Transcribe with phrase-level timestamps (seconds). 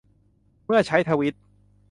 [0.65, 1.33] เมื่อใช้ทวีต